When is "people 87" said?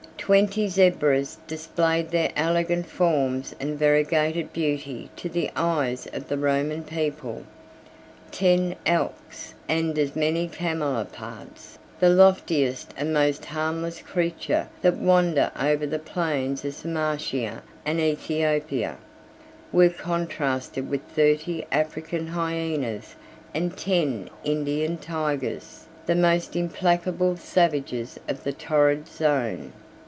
6.85-8.31